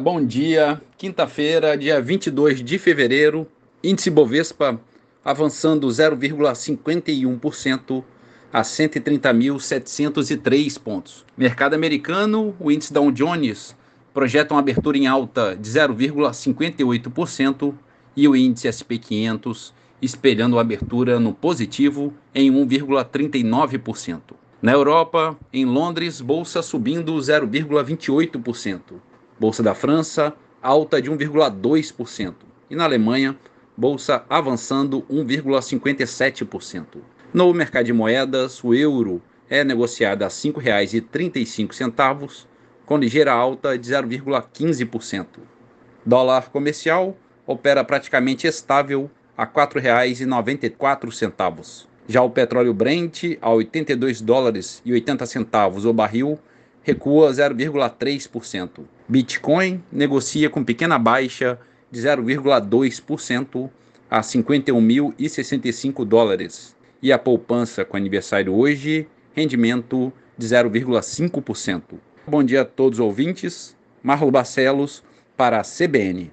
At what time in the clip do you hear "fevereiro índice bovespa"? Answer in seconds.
2.78-4.80